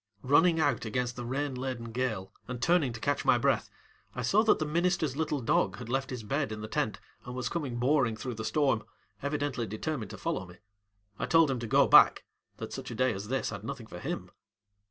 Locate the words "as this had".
13.13-13.63